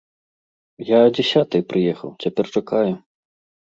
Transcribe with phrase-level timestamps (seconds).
[0.87, 2.93] Я а дзясятай прыехаў, цяпер чакаю.